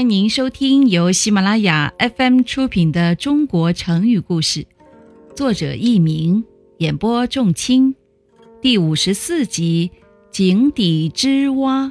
[0.00, 4.60] 欢迎您收听由喜马拉雅 FM 出品的《中国成语故事》，
[5.36, 6.42] 作者佚名，
[6.78, 7.94] 演播仲卿，
[8.62, 9.90] 第五十四集
[10.34, 11.88] 《井底之蛙》。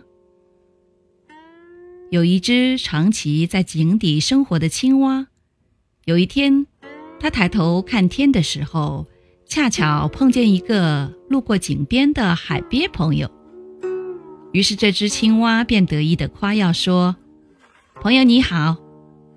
[2.09, 5.27] 有一只长期在井底生活的青蛙，
[6.05, 6.65] 有一天，
[7.19, 9.05] 它抬头看天的时候，
[9.45, 13.29] 恰巧碰见一个路过井边的海鳖朋友。
[14.51, 17.15] 于是，这只青蛙便得意地夸耀说。
[18.01, 18.77] 朋友你好，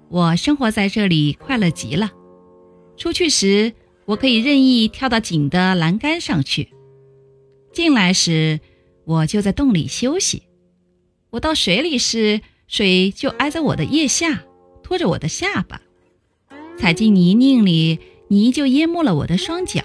[0.08, 2.12] 我生活在这里，快乐极了。
[2.96, 3.72] 出去时，
[4.04, 6.68] 我可以任意跳到井的栏杆上去；
[7.72, 8.60] 进来时，
[9.04, 10.44] 我就在洞里休息。
[11.30, 14.44] 我到水里时，水就挨在我的腋下，
[14.84, 15.78] 拖着我的下巴；
[16.78, 19.82] 踩进泥泞里，泥就淹没了我的双脚。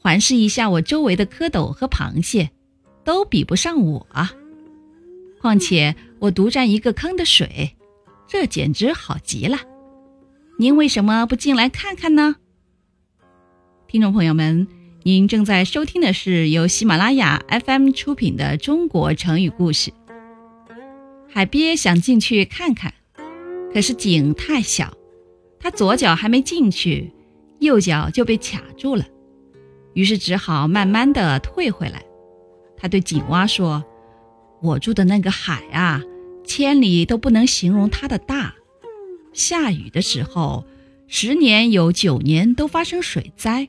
[0.00, 2.50] 环视一下我周围的蝌蚪和螃蟹，
[3.04, 4.08] 都比不上我。
[5.44, 7.76] 况且我独占一个坑的水，
[8.26, 9.58] 这简直好极了。
[10.58, 12.36] 您为什么不进来看看呢？
[13.86, 14.66] 听众朋友们，
[15.02, 19.90] 您正在收听的是由喜马拉雅 FM 出品的《中国成语故事》。
[21.28, 22.94] 海鳖想进去看看，
[23.74, 24.96] 可是井太小，
[25.60, 27.12] 他左脚还没进去，
[27.58, 29.04] 右脚就被卡住了，
[29.92, 32.02] 于是只好慢慢的退回来。
[32.78, 33.84] 他对井蛙说。
[34.64, 36.02] 我住的那个海啊，
[36.42, 38.54] 千里都不能形容它的大。
[39.34, 40.64] 下雨的时候，
[41.06, 43.68] 十年有九年都发生水灾，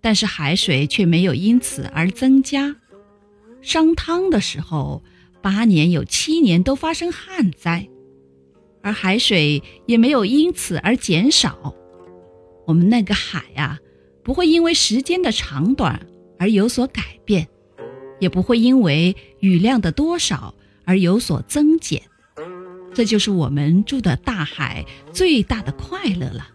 [0.00, 2.74] 但是海水却没有因此而增加；
[3.62, 5.04] 商汤的时候，
[5.40, 7.88] 八年有七年都发生旱灾，
[8.82, 11.72] 而海水也没有因此而减少。
[12.66, 13.78] 我们那个海啊，
[14.24, 16.04] 不会因为时间的长短
[16.36, 17.46] 而有所改变。
[18.18, 22.02] 也不会因为雨量的多少而有所增减，
[22.94, 26.48] 这就是我们住的大海最大的快乐了。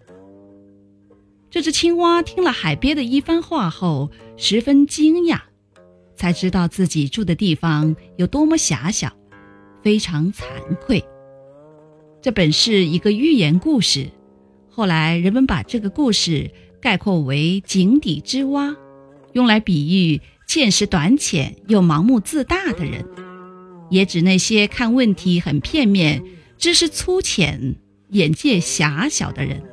[1.49, 5.41] 这只青蛙听了海鳖的一番话后，十分惊讶，
[6.15, 9.11] 才知道自己住的地方有多么狭小，
[9.83, 10.43] 非常惭
[10.85, 11.03] 愧。
[12.21, 14.09] 这本是一个寓言故事，
[14.69, 16.49] 后来人们把这个故事
[16.79, 18.75] 概括为“井底之蛙”，
[19.33, 20.21] 用来比喻。
[20.51, 23.05] 见识短浅又盲目自大的人，
[23.89, 26.21] 也指那些看问题很片面、
[26.57, 27.77] 知识粗浅、
[28.09, 29.63] 眼界狭小的人。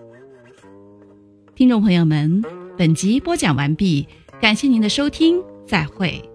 [1.57, 2.45] 听众朋友们，
[2.77, 4.07] 本集播讲完毕，
[4.41, 6.28] 感谢您的收听，再会。